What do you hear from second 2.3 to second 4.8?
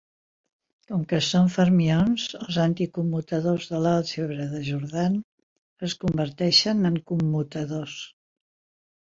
els anticommutadors de l'àlgebra de